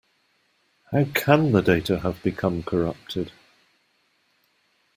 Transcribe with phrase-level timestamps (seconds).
[0.91, 3.31] How can the data have become corrupted?